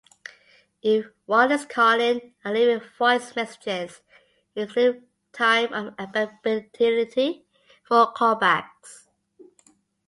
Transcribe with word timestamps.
If 0.81 1.05
one 1.27 1.51
is 1.51 1.67
calling 1.67 2.33
and 2.43 2.55
leaving 2.55 2.81
voice 2.97 3.35
messages, 3.35 4.01
include 4.55 5.03
time 5.31 5.71
of 5.73 5.93
availability 5.99 7.45
for 7.83 8.11
callbacks. 8.11 9.05